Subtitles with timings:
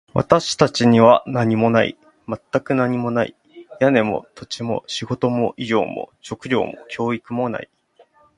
[0.15, 1.95] 私たちには何もない。
[2.27, 3.35] 全く何もない。
[3.79, 7.69] 屋根も、土地も、仕事も、医療も、食料も、教育もない。